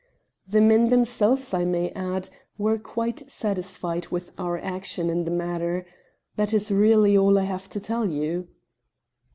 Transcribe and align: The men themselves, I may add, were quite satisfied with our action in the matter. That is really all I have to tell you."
The 0.47 0.61
men 0.61 0.89
themselves, 0.89 1.53
I 1.53 1.63
may 1.63 1.91
add, 1.91 2.31
were 2.57 2.79
quite 2.79 3.29
satisfied 3.29 4.07
with 4.07 4.31
our 4.35 4.57
action 4.57 5.11
in 5.11 5.25
the 5.25 5.29
matter. 5.31 5.85
That 6.37 6.55
is 6.55 6.71
really 6.71 7.15
all 7.15 7.37
I 7.37 7.43
have 7.43 7.69
to 7.69 7.79
tell 7.79 8.09
you." 8.09 8.47